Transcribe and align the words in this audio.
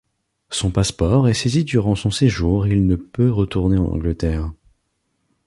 Son 0.49 0.71
passeport 0.71 1.29
est 1.29 1.35
saisi 1.35 1.63
durant 1.63 1.93
son 1.93 2.09
séjour 2.09 2.65
et 2.65 2.71
il 2.71 2.87
ne 2.87 2.95
peut 2.95 3.29
retourner 3.29 3.77
en 3.77 3.85
Angleterre. 3.85 4.51